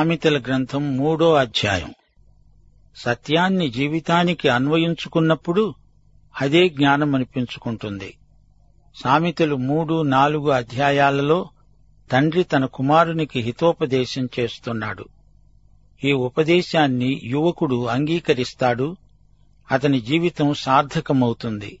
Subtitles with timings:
[0.00, 1.94] సామెతల గ్రంథం మూడో అధ్యాయం.
[2.96, 5.74] సత్యాన్ని జీవితానికి అన్వయించుకున్నప్పుడు
[6.40, 8.16] అదే జ్ఞానం అనిపించుకుంటుంది
[9.04, 11.48] సామెతలు మూడు నాలుగు అధ్యాయాలలో
[12.10, 15.04] తండ్రి తన కుమారునికి హితోపదేశం చేస్తున్నాడు.
[16.04, 18.96] ఈ ఉపదేశాన్ని యువకుడు అంగీకరిస్తాడు.
[19.70, 21.78] అతని జీవితం సార్థకమవుతుంది.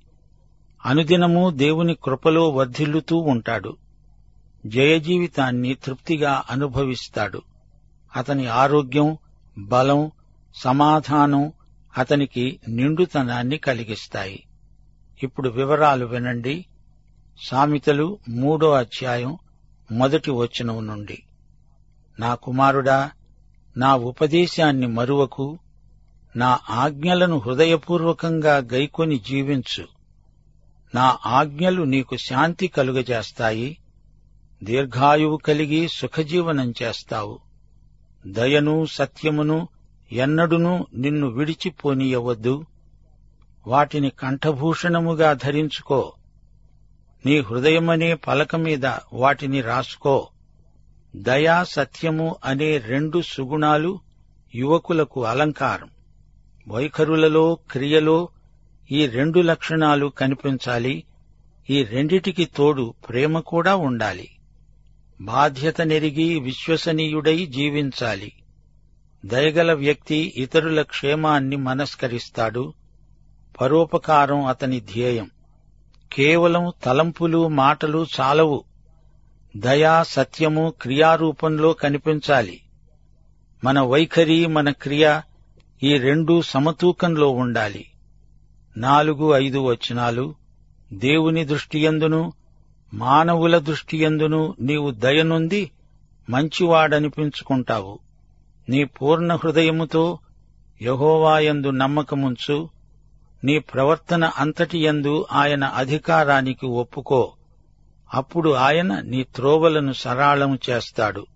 [0.86, 3.76] అనుదినము దేవుని కృపలో వర్ధిల్లుతూ ఉంటాడు.
[4.66, 7.42] జయజీవితాన్ని తృప్తిగా అనుభవిస్తాడు.
[8.16, 9.18] అతని ఆరోగ్యం
[9.58, 10.10] బలం
[10.54, 11.52] సమాధానం
[11.98, 14.46] అతనికి నిండుతనాన్ని కలిగిస్తాయి.
[15.22, 16.66] ఇప్పుడు వివరాలు వినండి.
[17.46, 19.38] సామెతలు మూడో అధ్యాయం
[19.92, 21.22] మొదటి వచనం నుండి.
[22.20, 23.10] నా కుమారుడా
[23.76, 25.58] నా ఉపదేశాన్ని మరువకు
[26.36, 29.88] నా ఆజ్ఞలను హృదయపూర్వకంగా గైకొని జీవించు.
[30.94, 33.78] నా ఆజ్ఞలు నీకు శాంతి కలుగజేస్తాయి
[34.64, 37.49] దీర్ఘాయువు కలిగి సుఖజీవనం చేస్తావు.
[38.26, 39.68] దయను సత్యమును
[40.12, 42.64] ఎన్నడునూ నిన్ను విడిచిపోనీయవద్దు.
[43.66, 46.12] వాటిని కంఠభూషణముగా ధరించుకో.
[47.26, 50.28] నీ హృదయమనే పలక మీద వాటిని రాసుకో.
[51.16, 54.00] దయా సత్యము అనే రెండు సుగుణాలు
[54.54, 55.88] యువకులకు అలంకారం.
[56.68, 58.28] వైఖరులలో క్రియలో
[58.90, 61.04] ఈ రెండు లక్షణాలు కనిపించాలి.
[61.70, 64.28] ఈ రెండిటికి తోడు ప్రేమ కూడా ఉండాలి.
[65.20, 68.32] బాధ్యత నెరిగి విశ్వసనీయుడై జీవించాలి.
[69.26, 72.74] దయగల వ్యక్తి ఇతరుల క్షేమాన్ని మనస్కరిస్తాడు.
[73.60, 75.30] పరోపకారం అతని ధ్యేయం.
[76.12, 78.64] కేవలం తలంపులు మాటలు చాలవు.
[79.56, 82.60] దయా సత్యము క్రియారూపంలో కనిపించాలి.
[83.64, 85.20] మన వైఖరి మన క్రియ
[85.82, 87.86] ఈ రెండూ సమతూకంలో ఉండాలి.
[88.76, 90.34] నాలుగు ఐదు వచనాలు.
[90.92, 92.32] దేవుని దృష్టియందును
[92.94, 95.70] మానవుల దృష్టియందును నీవు దయనుంది
[96.30, 97.98] మంచివాడనిపించుకుంటావు.
[98.68, 100.18] నీ పూర్ణ హృదయముతో
[100.82, 102.68] యహోవాయందు నమ్మకముంచు
[103.44, 107.32] నీ ప్రవర్తన అంతటియందు ఆయన అధికారానికి ఒప్పుకో.
[108.14, 111.26] అప్పుడు ఆయన నీ త్రోవలను సరాళము చేస్తాడు.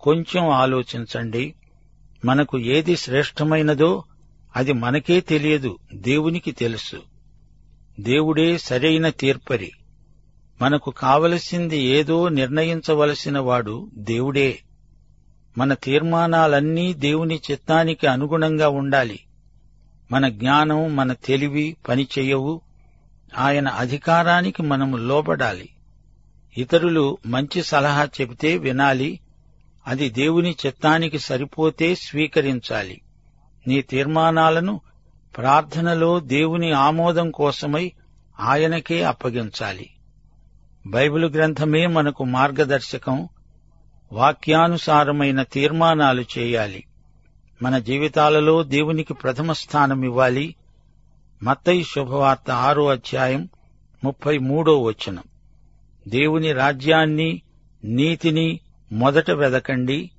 [0.00, 1.54] కొంచెం ఆలోచించండి.
[2.24, 4.04] మనకు ఏది శ్రేష్టమైనదో
[4.56, 6.96] అది మనకే తెలియదు దేవునికి తెలుసు.
[8.00, 9.72] దేవుడే సరైన తీర్పరి.
[10.62, 14.58] మనకు కావలసింది ఏదో నిర్ణయించవలసిన వాడు దేవుడే.
[15.58, 19.20] మన తీర్మానాలన్నీ దేవుని చిత్తానికి అనుగుణంగా ఉండాలి.
[20.12, 22.60] మన జ్ఞానం మన తెలివి పనిచేయవు.
[23.38, 25.68] ఆయన అధికారానికి మనము లోబడాలి.
[26.58, 29.20] ఇతరులు మంచి సలహా చెబితే వినాలి.
[29.86, 33.00] అది దేవుని చిత్తానికి సరిపోతే స్వీకరించాలి.
[33.68, 34.80] నీ తీర్మానాలను
[35.36, 37.92] ప్రార్థనలో దేవుని ఆమోదం కోసమై
[38.40, 39.90] ఆయనకే అప్పగించాలి.
[40.86, 43.28] బైబిల్ గ్రంథమే మనకు మార్గదర్శకం
[44.12, 46.84] వాక్యానుసారమైన తీర్మానాలు చేయాలి.
[47.62, 50.54] మన జీవితాలలో దేవునికి ప్రథమ స్థానం ఇవ్వాలి.
[51.42, 53.48] మత్తయి శుభవార్త ఆరో అధ్యాయం
[54.04, 55.22] ముప్పై మూడో వచనం.
[56.08, 57.42] దేవుని రాజ్యాన్ని
[57.84, 58.60] నీతిని
[58.92, 60.10] మొదట వెదకండి.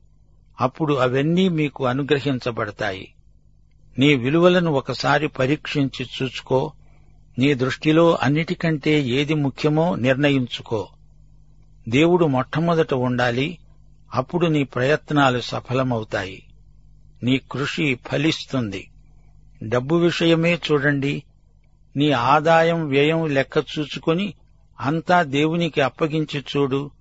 [0.61, 3.13] అప్పుడు అవన్నీ మీకు అనుగ్రహించబడతాయి.
[3.99, 6.73] నీ విలువలను ఒకసారి పరీక్షించి చూచుకో.
[7.39, 10.87] నీ దృష్టిలో అన్నిటికంటే ఏది ముఖ్యమో నిర్ణయించుకో.
[11.89, 13.57] దేవుడు మొట్టమొదట ఉండాలి
[14.13, 16.43] అప్పుడు నీ ప్రయత్నాలు సఫలమవుతాయి.
[17.23, 18.89] నీ కృషి ఫలిస్తుంది.
[19.63, 21.23] డబ్బు విషయమే చూడండి.
[21.95, 24.33] నీ ఆదాయం వ్యయం లెక్క చూచుకొని
[24.79, 26.91] అంతా దేవునికి అప్పగించి చూడు.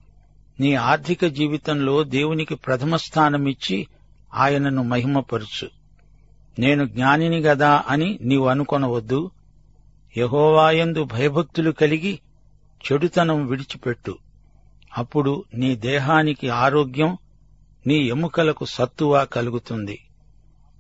[0.60, 3.87] నీ ఆర్థిక జీవితంలో దేవునికి ప్రథమ స్థానమిచ్చి
[4.34, 5.69] ఆయనను మహిమపరుచు.
[6.58, 9.30] నేను జ్ఞానిని గదా అని నీవు అనుకొనవద్దు.
[10.16, 12.20] యహోవాయందు భయభక్తులు కలిగి
[12.93, 14.19] చెడుతనం విడిచిపెట్టు.
[14.99, 17.19] అప్పుడు నీ దేహానికి ఆరోగ్యం
[17.87, 19.99] నీ ఎముకలకు సత్తువా కలుగుతుంది.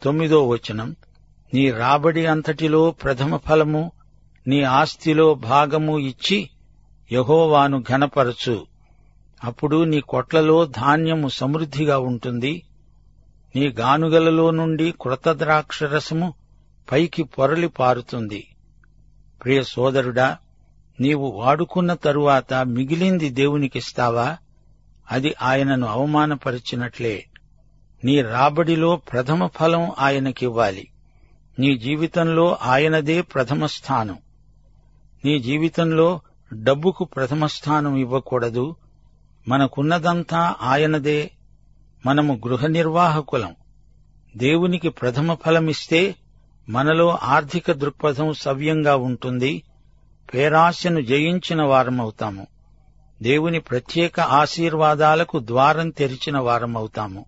[0.02, 0.96] తొమ్మిదో వచనం
[1.54, 3.92] నీ రాబడి అంతటిలో ప్రథమ ఫలము
[4.46, 6.50] నీ ఆస్తిలో భాగము ఇచ్చి
[7.12, 8.66] యహోవాను ఘనపరచు.
[9.44, 12.62] అప్పుడు నీ కొట్లలో ధాన్యము సమృద్ధిగా ఉంటుంది.
[13.56, 16.34] నీ గానుగలలో నుండి కృత ద్రాక్షరసము
[16.92, 18.46] పైకి పొరలి పారుతుంది.
[19.44, 20.38] ప్రియ సోదరుడా
[21.00, 24.36] నీవు వాడుకున్న తరువాత మిగిలింది దేవునికిస్తావా?
[25.12, 27.26] అది ఆయనను అవమానపరిచినట్లే.
[28.04, 30.88] నీ రాబడిలో ప్రథమ ఫలం ఆయనకివ్వాలి.
[31.58, 34.18] నీ జీవితంలో ఆయనదే ప్రథమ స్థానం.
[35.24, 36.20] నీ జీవితంలో
[36.54, 38.76] డబ్బుకు ప్రథమ స్థానం ఇవ్వకూడదు.
[39.48, 41.30] మనకున్నదంతా ఆయనదే.
[42.06, 43.54] మనము గృహ నిర్వాహకులం.
[44.36, 46.14] దేవునికి ప్రథమ ఫలమిస్తే
[46.68, 49.62] మనలో ఆర్థిక దృక్పథం సవ్యంగా ఉంటుంది.
[50.34, 52.46] పేరాశను జయించిన వారమవుతాము.
[53.22, 57.24] దేవుని ప్రత్యేక ఆశీర్వాదాలకు ద్వారం తెరిచిన వారమవుతాము.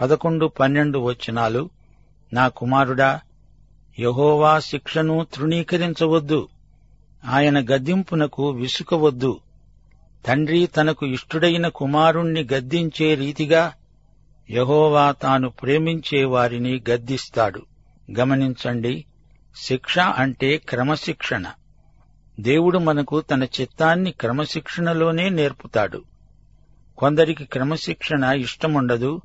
[0.00, 1.70] పదకొండు పన్నెండు వచనాలు.
[2.32, 3.20] నా కుమారుడా
[3.98, 6.48] యహోవా శిక్షను తృణీకరించవద్దు.
[7.28, 9.40] ఆయన గద్దింపునకు విసుకవద్దు.
[10.26, 13.72] తండ్రి తనకు ఇష్టుడైన కుమారుణ్ణి గద్దించే రీతిగా
[14.50, 17.62] యహోవా తాను ప్రేమించే వారిని గద్దిస్తాడు.
[18.18, 19.04] గమనించండి
[19.56, 21.44] శిక్ష అంటే క్రమశిక్షణ.
[22.40, 26.02] దేవుడు మనకు తన చిత్తాన్ని క్రమశిక్షణలోనే నేర్పుతాడు.
[26.98, 29.20] కొందరికి క్రమశిక్షణ ఇష్టముండదు.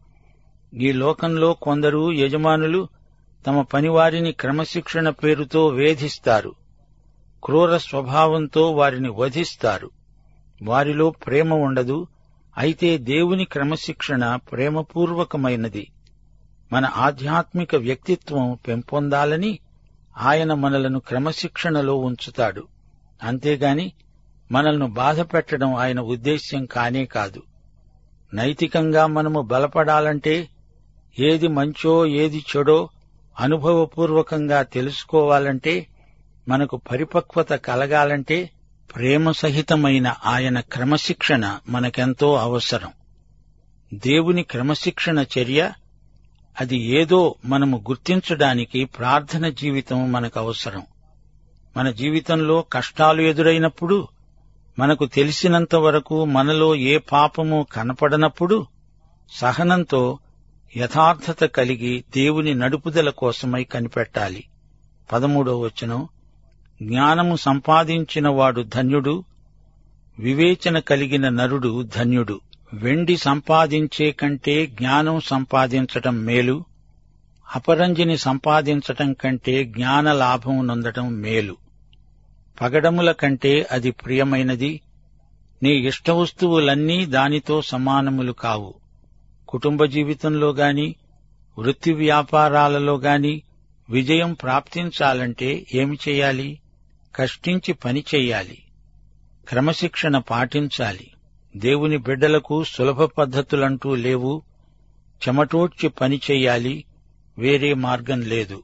[0.73, 2.87] ఈ లోకంలో కొందరు యజమానులు
[3.47, 6.55] తమ పనివారిని క్రమశిక్షణ పేరుతో వేధిస్తారు.
[7.43, 9.91] క్రూర స్వభావంతో వారిని వధిస్తారు.
[10.63, 12.07] వారిలో ప్రేమ ఉండదు.
[12.57, 15.87] అయితే దేవుని క్రమశిక్షణ ప్రేమపూర్వకమైనది.
[16.71, 19.59] మన ఆధ్యాత్మిక వ్యక్తిత్వం పెంపొందాలని
[20.18, 22.68] ఆయన మనలను క్రమశిక్షణలో ఉంచుతాడు.
[23.23, 23.91] అంతేగాని
[24.51, 27.44] మనల్ని బాధపెట్టడం ఆయన ఉద్దేశ్యం కానే కాదు.
[28.33, 30.50] నైతికంగా మనము బలపడాలంటే
[31.19, 32.89] ఏది మంచో ఏది చెడో
[33.39, 35.88] అనుభవపూర్వకంగా తెలుసుకోవాలంటే
[36.47, 38.50] మనకు పరిపక్వత కలగాలంటే
[38.95, 42.91] ప్రేమ సహితమైన ఆయన క్రమశిక్షణ మనకెంతో అవసరం.
[43.94, 45.71] దేవుని క్రమశిక్షణ చర్య
[46.59, 50.83] అది ఏదో మనము గుర్తించడానికి ప్రార్థన జీవితం మనకు అవసరం.
[51.77, 54.07] మన జీవితంలో కష్టాలు ఎదురైనప్పుడు
[54.80, 58.68] మనకు తెలిసినంత వరకు మనలో ఏ పాపము కనపడనప్పుడు
[59.31, 60.19] సహనంతో
[60.77, 64.44] యథార్థత కలిగి దేవుని నడుపుదల కోసమై కనిపెట్టాలి.
[65.12, 66.07] పదమూడో వచనం.
[66.83, 69.24] జ్ఞానము సంపాదించినవాడు ధన్యుడు
[70.19, 72.42] వివేచన కలిగిన నరుడు ధన్యుడు.
[72.73, 76.63] వెండి సంపాదించే కంటే జ్ఞానం సంపాదించటం మేలు
[77.56, 81.57] అపరంజిని సంపాదించటం కంటే జ్ఞాన లాభం నొందటం మేలు.
[82.62, 84.81] పగడముల కంటే అది ప్రియమైనది.
[85.63, 88.74] నీ ఇష్టవస్తువులన్నీ దానితో సమానములు కావు.
[89.47, 90.95] కుటుంబ జీవితంలో గాని
[91.57, 93.41] వృత్తి వ్యాపారాలలో గాని
[93.89, 96.59] విజయం ప్రాప్తించాలంటే ఏమి చేయాలి?
[97.15, 98.57] కష్టించి పని చెయ్యాలి
[99.50, 101.07] క్రమశిక్షణ పాటించాలి.
[101.57, 104.42] దేవుని బిడ్డలకు సులభ పద్ధతులంటూ లేవు.
[105.27, 106.83] చెమటోడ్చి పని చెయ్యాలి.
[107.38, 108.63] వేరే మార్గం లేదు.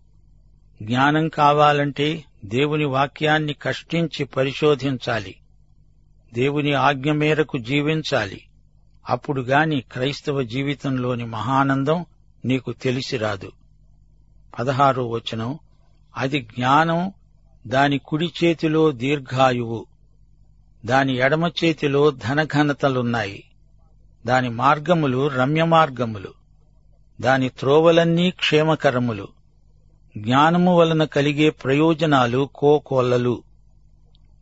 [0.84, 5.36] జ్ఞానం కావాలంటే దేవుని వాక్యాన్ని కష్టించి పరిశోధించాలి.
[6.34, 8.42] దేవుని ఆజ్ఞ మేరకు జీవించాలి.
[9.10, 12.06] అప్పుడు గాని క్రైస్తవ జీవితంలోని మహానందం
[12.46, 13.52] నీకు తెలిసిరాదు
[14.60, 15.60] పదహారో వచనం.
[16.18, 17.12] అది జ్ఞానం
[17.68, 19.86] దాని కుడి చేతిలో దీర్ఘాయువు.
[20.88, 23.44] దాని ఎడమ చేతిలో ధనఘనతలున్నాయి.
[24.26, 26.34] దాని మార్గములు రమ్య మార్గములు
[27.22, 29.28] దాని త్రోవలన్నీ క్షేమకరములు.
[30.18, 33.44] జ్ఞానము వలన కలిగే ప్రయోజనాలు కోకొల్లలు.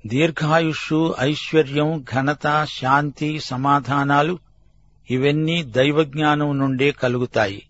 [0.08, 4.40] దీర్ఘాయుష్షు ఐశ్వర్యం ఘనత శాంతి సమాధానాలు
[5.10, 7.68] ఇవన్నీ దైవజ్ఞానం నుండే కలుగుతాయి.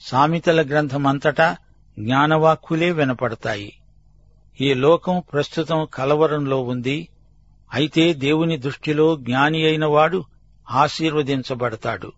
[0.00, 1.56] సామెతల గ్రంథమంతటా
[1.98, 3.72] జ్ఞానవాక్కులే వినపడతాయి.
[4.60, 7.08] ఈ లోకం ప్రస్తుతం కలవరంలో ఉంది.
[7.76, 10.24] అయితే దేవుని దృష్టిలో జ్ఞాని అయిన వాడు
[10.70, 12.12] ఆశీర్వదించబడతాడు.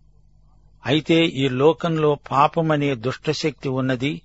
[0.85, 4.21] అయితే ఈ లోకంలో పాపమనే దుష్టశక్తి ఉన్నది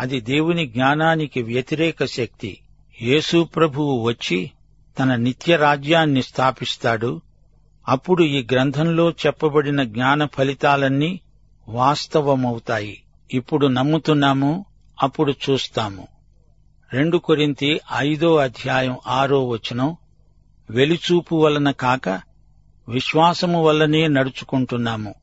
[0.00, 2.58] అది దేవుని జ్ఞానానికి వ్యతిరేక శక్తి.
[3.02, 4.50] యేసు ప్రభువు వచ్చి
[4.98, 7.20] తన నిత్య రాజ్యాన్ని స్థాపిస్తాడు.
[7.88, 11.20] అప్పుడు ఈ గ్రంథంలో చెప్పబడిన జ్ఞాన ఫలితాలన్నీ
[11.68, 13.02] వాస్తవమవుతాయి.
[13.34, 14.64] ఇప్పుడు నమ్ముతున్నాము
[15.02, 16.08] అప్పుడు చూస్తాము.
[16.92, 19.96] రెండు కొరింతి ఐదో అధ్యాయం ఆరో వచనం.
[20.72, 22.08] వెలిచూపు వలన కాక
[22.88, 25.14] విశ్వాసము వల్లనే నడుచుకుంటున్నాము.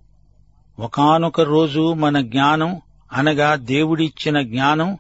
[0.79, 2.82] ఒకానొక రోజు మన జ్ఞానం
[3.13, 4.98] అనగా దేవుడిచ్చిన జ్ఞానం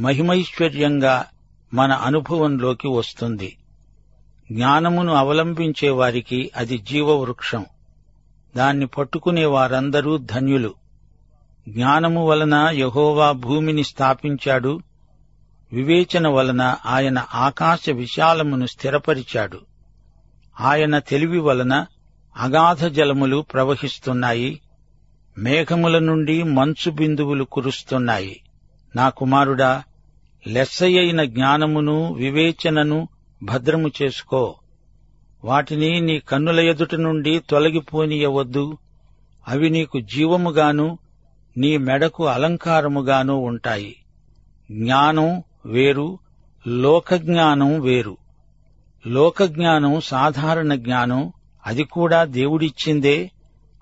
[0.00, 1.26] మహిమైశ్వర్యంగా
[1.74, 3.56] మన అనుభవంలోకి వస్తుంది.
[4.52, 7.66] జ్ఞానమును అవలంబించే వారికి అది జీవవృక్షం.
[8.56, 10.74] దాన్ని పట్టుకునే వారందరూ ధన్యులు.
[11.68, 14.80] జ్ఞానము వలన యహోవా భూమిని స్థాపించాడు.
[15.72, 19.60] వివేచన వలన ఆయన ఆకాశ విశాలమును స్థిరపరిచాడు.
[20.60, 21.86] ఆయన తెలివి వలన
[22.36, 24.60] అగాధ జలములు ప్రవహిస్తున్నాయి.
[25.38, 28.40] మేఘముల నుండి మంచు బిందువులు కురుస్తున్నాయి.
[28.96, 29.82] నా కుమారుడా
[30.46, 33.08] లెస్సయైన జ్ఞానమును వివేచనను
[33.42, 34.54] భద్రము చేసుకో.
[35.44, 38.78] వాటిని నీ కన్నుల ఎదుట నుండి తొలగిపోనీయవద్దు.
[39.48, 40.98] అవి నీకు జీవముగాను
[41.56, 43.96] నీ మెడకు అలంకారముగాను ఉంటాయి.
[44.72, 46.18] జ్ఞానం వేరు
[46.66, 48.16] లోకజ్ఞానం వేరు.
[49.06, 51.32] లోకజ్ఞానం సాధారణ జ్ఞానం
[51.66, 53.30] అది కూడా దేవుడిచ్చిందే.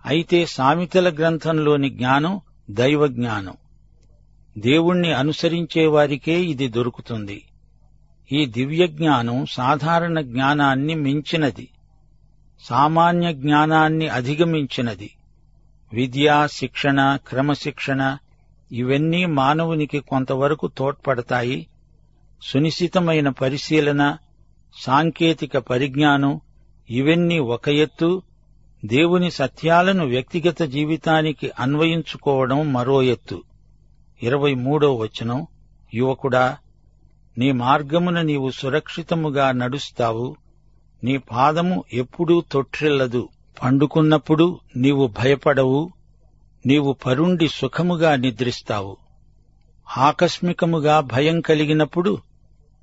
[0.07, 2.40] అయితే సామెతల గ్రంథంలోని జ్ఞానం
[2.71, 3.54] దైవజ్ఞానం.
[4.59, 7.45] దేవుణ్ణి అనుసరించేవారికే ఇది దొరుకుతుంది.
[8.33, 11.69] ఈ దివ్య జ్ఞానం సాధారణ జ్ఞానాన్ని మించినది.
[12.61, 15.11] సామాన్య జ్ఞానాన్ని అధిగమించినది.
[15.93, 18.16] విద్య శిక్షణ క్రమశిక్షణ
[18.73, 21.66] ఇవన్నీ మానవునికి కొంతవరకు తోడ్పడతాయి.
[22.43, 24.16] సునిశితమైన పరిశీలన
[24.81, 26.40] సాంకేతిక పరిజ్ఞానం
[26.90, 28.23] ఇవన్నీ ఒక ఎత్తు
[28.85, 33.43] దేవుని సత్యాలను వ్యక్తిగత జీవితానికి అన్వయించుకోవడం మరో ఎత్తు.
[34.23, 35.47] ఇరవై మూడో వచనం
[35.95, 36.57] యువకుడా
[37.38, 40.37] నీ మార్గమున నీవు సురక్షితముగా నడుస్తావు.
[41.04, 43.28] నీ పాదము ఎప్పుడూ తొట్రిల్లదు
[43.62, 45.90] పండుకున్నప్పుడు నీవు భయపడవు.
[46.66, 48.97] నీవు పరుండి సుఖముగా నిద్రిస్తావు.
[49.99, 52.19] ఆకస్మికముగా భయం కలిగినప్పుడు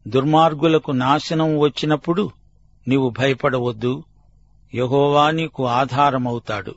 [0.07, 2.31] దుర్మార్గులకు నాశనం వచ్చినప్పుడు
[2.87, 4.03] నీవు భయపడవద్దు.
[4.75, 6.75] యహోవా నీకు ఆధారమవుతాడు.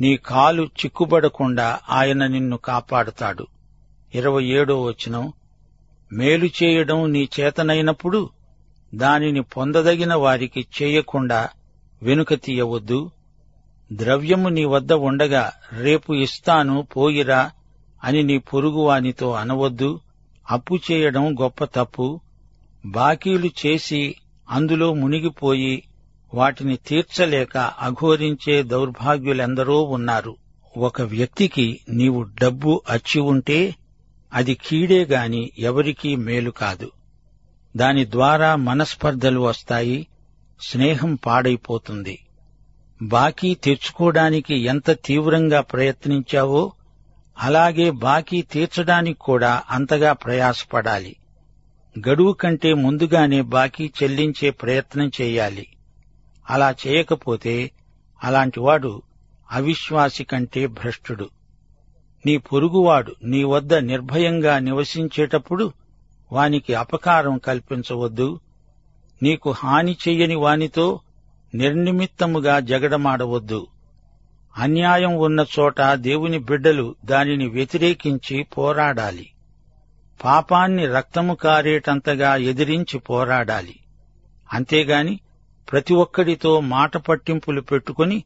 [0.00, 3.46] నీ కాలు చిక్కుబడకుండా ఆయన నిన్ను కాపాడుతాడు.
[4.14, 5.32] ఇరవై ఏడో వచనం.
[6.12, 8.30] మేలు చేయడం నీ చేతనైనప్పుడు
[8.94, 11.48] దానిని పొందదగిన వారికి చేయకుండా
[12.02, 13.10] వెనుక తీయవద్దు.
[13.92, 17.50] ద్రవ్యము నీ వద్ద ఉండగా రేపు ఇస్తాను పోయిరా
[18.04, 20.00] అని నీ పొరుగువానితో అనవద్దు.
[20.50, 22.20] అప్పు చేయడం గొప్ప తప్పు.
[22.86, 24.14] బాకీలు చేసి
[24.50, 25.82] అందులో మునిగిపోయి
[26.34, 30.36] వాటిని తీర్చలేక అఘోరించే దౌర్భాగ్యులెందరో ఉన్నారు.
[30.76, 33.74] ఒక వ్యక్తికి నీవు డబ్బు అచ్చి ఉంటే
[34.34, 36.90] అది కీడే గాని ఎవరికీ మేలు కాదు.
[37.76, 40.06] దాని ద్వారా మనస్పర్ధలు వస్తాయి
[40.60, 42.18] స్నేహం పాడైపోతుంది.
[43.02, 46.72] బాకీ తెచ్చుకోవడానికి ఎంత తీవ్రంగా ప్రయత్నించావో
[47.40, 51.16] అలాగే బాకీ తీర్చడానికి కూడా అంతగా ప్రయాసపడాలి.
[52.08, 55.66] గడువు కంటే ముందుగానే బాకీ చెల్లించే ప్రయత్నం చేయాలి.
[56.50, 57.70] అలా చేయకపోతే
[58.24, 59.02] అలాంటివాడు
[59.52, 61.30] అవిశ్వాసి కంటే భ్రష్టుడు.
[62.26, 65.72] నీ పొరుగువాడు నీ వద్ద నిర్భయంగా నివసించేటప్పుడు
[66.32, 68.40] వానికి అపకారం కల్పించవద్దు.
[69.22, 71.00] నీకు హాని చెయ్యని వానితో
[71.54, 73.66] నిర్నిమిత్తముగా జగడమాడవద్దు.
[74.56, 79.30] అన్యాయం ఉన్న చోట దేవుని బిడ్డలు దానిని వ్యతిరేకించి పోరాడాలి.
[80.24, 83.76] పాపాన్ని రక్తము కారేటంతగా ఎదిరించి పోరాడాలి.
[84.52, 85.20] అంతేగాని
[85.72, 88.24] ప్రతి ఒక్కడితో మాట పట్టింపులు పెట్టుకుని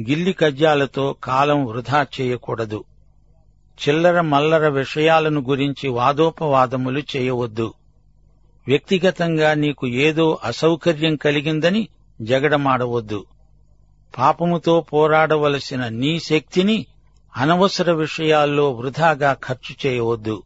[0.00, 2.84] గిల్లి కజ్జాలతో కాలం వృధా చేయకూడదు.
[3.88, 7.74] చిల్లర మల్లర విషయాలను గురించి వాదోపవాదములు చేయవద్దు.
[8.68, 11.88] వ్యక్తిగతంగా నీకు ఏదో అసౌకర్యం కలిగిందని
[12.22, 13.26] జగడమాడవద్దు.
[14.18, 16.86] పాపముతో పోరాడవలసిన నీ శక్తిని
[17.36, 20.42] అనవసర విషయాల్లో వృధాగా ఖర్చు చేయవద్దు.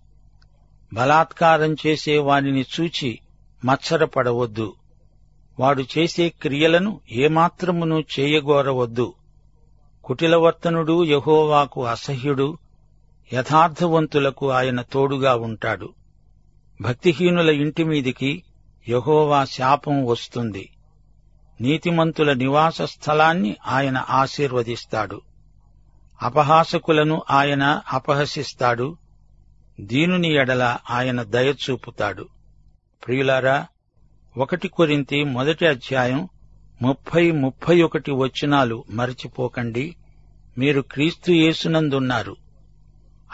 [0.93, 3.19] బలాత్కారం చేసే వానిని చూచి
[3.65, 4.75] మత్సరపడవద్దు.
[5.61, 9.15] వాడు చేసే క్రియలను ఏమాత్రమును చేయగోరవద్దు.
[10.05, 12.59] కుటిలవర్తనుడు యహోవాకు అసహ్యుడు
[13.33, 15.93] యథార్థవంతులకు ఆయన తోడుగా ఉంటాడు.
[16.81, 18.43] భక్తిహీనుల ఇంటి మీదికి
[18.89, 20.71] యహోవా శాపం వస్తుంది.
[21.63, 25.21] నీతిమంతుల నివాస స్థలాన్ని ఆయన ఆశీర్వదిస్తాడు.
[26.23, 28.97] అపహాసకులను ఆయన అపహసిస్తాడు.
[29.81, 32.29] దీనుని ఎడల ఆయన దయచూపుతాడు
[33.07, 33.67] ప్రియులారా
[34.37, 36.29] ఒకటి కొరింతి మొదటి అధ్యాయం
[36.83, 39.97] ముప్పై ముప్పై ఒకటి వచనాలు మరచిపోకండి.
[40.59, 42.37] మీరు క్రీస్తు యేసునందున్నారు.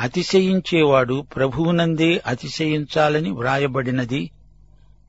[0.01, 4.31] అతిశయించేవాడు ప్రభువునందే అతిశయించాలని వ్రాయబడినది.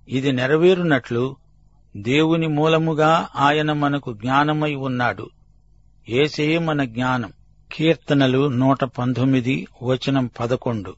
[0.08, 1.36] ఇది నెరవేరునట్లు
[1.98, 5.30] దేవుని మూలముగా ఆయన మనకు జ్ఞానమై ఉన్నాడు.
[6.10, 7.34] ఏసే మన జ్ఞానం.
[7.72, 10.96] కీర్తనలు నూట పంతొమ్మిది వచనం పదకొండు.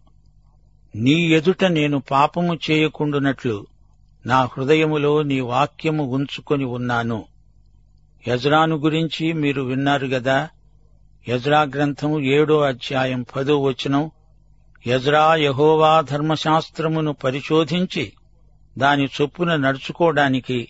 [0.95, 3.65] నీ ఎదుట నేను పాపము చేయకుండునట్లు
[4.25, 7.25] నా హృదయములో నీ వాక్యము ఉంచుకొని ఉన్నాను.
[8.27, 10.49] యజ్రాను గురించి మీరు విన్నారు గదా?
[11.29, 14.11] యజ్రా గ్రంథము ఏడో అధ్యాయం పదో వచనం.
[14.87, 18.13] యజ్రా యహోవా ధర్మశాస్త్రమును పరిశోధించి
[18.77, 20.67] దాని చొప్పున నడుచుకోవడానికి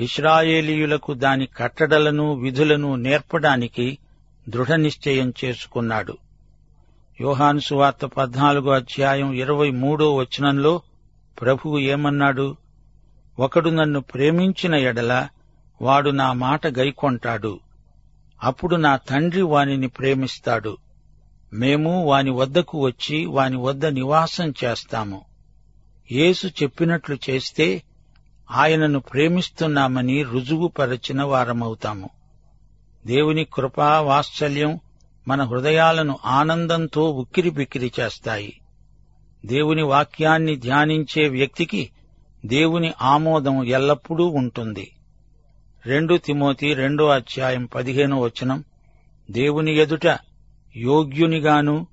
[0.00, 3.98] ఇస్రాయేలీయులకు దాని కట్టడలను విధులను నేర్పడానికి
[4.48, 6.16] దృఢనిశ్చయం చేసుకున్నాడు.
[7.20, 10.82] యోహాను సువార్త పద్నాలుగో అధ్యాయం ఇరవై మూడో వచనంలో
[11.40, 12.56] ప్రభువు ఏమన్నాడు?
[13.38, 15.28] ఒకడు నన్ను ప్రేమించిన ఎడల
[15.82, 17.60] వాడు నా మాట గైకొంటాడు.
[18.42, 20.78] అప్పుడు నా తండ్రి వానిని ప్రేమిస్తాడు.
[21.52, 25.24] మేము వాని వద్దకు వచ్చి వాని వద్ద నివాసం చేస్తాము.
[26.12, 27.82] యేసు చెప్పినట్లు చేస్తే
[28.50, 32.10] ఆయనను ప్రేమిస్తున్నామని రుజువుపరచిన వారమవుతాము.
[33.06, 34.80] దేవుని కృపా వాత్సల్యం
[35.28, 38.60] మన హృదయాలను ఆనందంతో ఉక్కిరిబిక్కిరి చేస్తాయి.
[39.46, 41.90] దేవుని వాక్యాన్ని ధ్యానించే వ్యక్తికి
[42.46, 44.92] దేవుని ఆమోదం ఎల్లప్పుడూ ఉంటుంది.
[45.86, 48.64] రెండు తిమోతి రెండో అధ్యాయం పదిహేను వచనం
[49.30, 50.18] దేవుని ఎదుట
[50.76, 51.86] యోగ్యునిగాను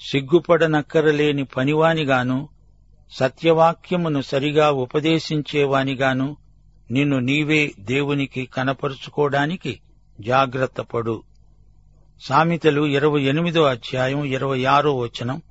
[0.00, 2.48] సిగ్గుపడనక్కరలేని పనివానిగాను
[3.14, 6.36] సత్యవాక్యమును సరిగా ఉపదేశించేవానిగాను
[6.90, 9.80] నిన్ను నీవే దేవునికి కనపరుచుకోవడానికి
[10.20, 11.22] జాగ్రత్తపడు
[12.20, 15.42] సామెతలు ఇరవై ఎనిమిదో అధ్యాయం ఇరవై ఆరో వచనం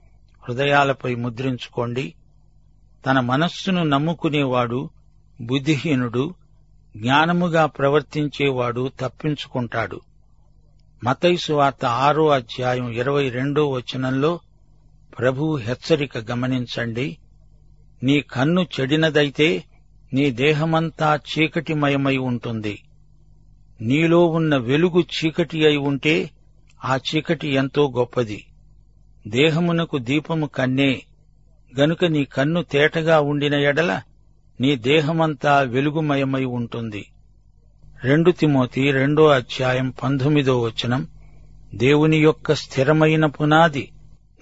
[0.50, 2.13] హృదయాలపై ముద్రించుకోండి.
[3.05, 4.89] తన మనస్సును నమ్ముకునేవాడు
[5.41, 6.34] బుద్ధిహీనుడు
[6.98, 10.01] జ్ఞానముగా ప్రవర్తించేవాడు తప్పించుకుంటాడు.
[11.03, 14.39] మతైసు వార్త ఆరో అధ్యాయం ఇరవై రెండో వచనంలో
[15.20, 17.17] ప్రభు హెచ్చరిక గమనించండి.
[18.03, 19.63] నీ కన్ను చెడినదైతే
[20.13, 22.83] నీ దేహమంతా చీకటిమయమై ఉంటుంది.
[23.81, 26.29] నీలో ఉన్న వెలుగు చీకటి అయి ఉంటే
[26.86, 28.45] ఆ చీకటి ఎంతో గొప్పది.
[29.27, 31.01] దేహమునకు దీపము కన్నే.
[31.79, 34.01] గనుక నీ కన్ను తేటగా ఉండిన ఎడల
[34.62, 37.05] నీ దేహమంతా వెలుగుమయమై ఉంటుంది.
[38.03, 41.07] రెండు తిమోతి రెండో అధ్యాయం పంతొమ్మిదో వచనం
[41.75, 43.91] దేవుని యొక్క స్థిరమైన పునాది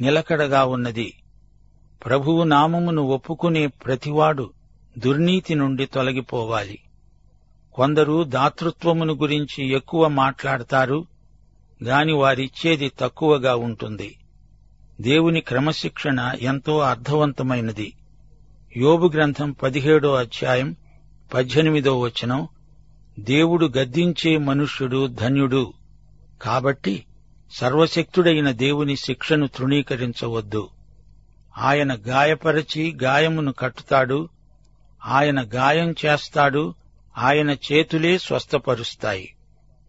[0.02, 1.14] నిలకడగా ఉన్నది.
[2.06, 4.54] ప్రభువు నామమును ఒప్పుకునే ప్రతివాడు
[4.98, 6.80] దుర్నీతి నుండి తొలగిపోవాలి.
[7.74, 11.06] కొందరు దాతృత్వమును గురించి ఎక్కువ మాట్లాడతారు
[11.84, 14.16] గాని వారిచ్చేది తక్కువగా ఉంటుంది.
[15.02, 17.94] దేవుని క్రమశిక్షణ ఎంతో అర్థవంతమైనది.
[18.78, 20.76] యోబు గ్రంథం పదిహేడో అధ్యాయం
[21.34, 22.48] పద్దెనిమిదో వచనం
[23.20, 25.74] దేవుడు గద్దించే మనుష్యుడు ధన్యుడు.
[26.42, 27.06] కాబట్టి
[27.52, 30.70] సర్వశక్తుడైన దేవుని శిక్షను తృణీకరించవద్దు.
[31.58, 34.30] ఆయన గాయపరచి గాయమును కట్టుతాడు
[35.06, 36.74] ఆయన గాయం చేస్తాడు
[37.18, 39.34] ఆయన చేతులే స్వస్థపరుస్తాయి.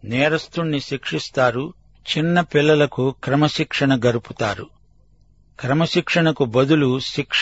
[0.03, 1.73] నేరస్తుణ్ణి శిక్షిస్తారు
[2.17, 4.69] చిన్న పిల్లలకు క్రమశిక్షణ గరుపుతారు.
[5.59, 7.41] క్రమశిక్షణకు బదులు శిక్ష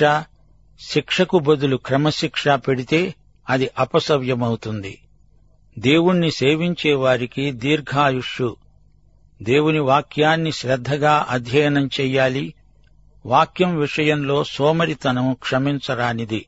[0.79, 3.15] శిక్షకు బదులు క్రమశిక్ష పెడితే
[3.49, 5.01] అది అపసవ్యమవుతుంది.
[5.79, 8.55] దేవుణ్ణి సేవించే వారికి దీర్ఘాయుష్షు.
[9.43, 12.53] దేవుని వాక్యాన్ని శ్రద్ధగా అధ్యయనం చెయ్యాలి
[13.25, 16.45] వాక్యం విషయంలో సోమరితనం క్షమించరానిది.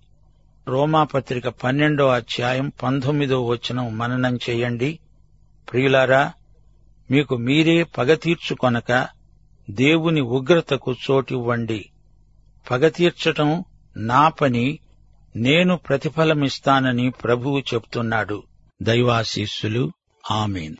[0.67, 4.99] రోమాపత్రిక పన్నెండో అధ్యాయం పంతొమ్మిదో వచనం మననం చేయండి.
[5.71, 6.33] ప్రియులారా
[7.11, 9.07] మీకు మీరే పగ తీర్చుకొనక
[9.69, 11.89] దేవుని ఉగ్రతకు చోటివ్వండి.
[12.71, 13.63] పగ తీర్చటం
[13.97, 14.79] నా పని
[15.35, 18.43] నేను ప్రతిఫలమిస్తానని ప్రభువు చెప్తున్నాడు.
[18.81, 19.91] దైవాశీస్సులు.
[20.31, 20.75] ఆమెన్.